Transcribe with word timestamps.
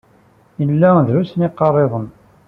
Ila 0.63 0.91
drust 1.07 1.35
n 1.37 1.41
iqariḍen. 1.47 2.07